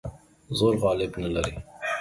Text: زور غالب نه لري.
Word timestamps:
زور 0.57 0.73
غالب 0.83 1.11
نه 1.21 1.29
لري. 1.33 1.55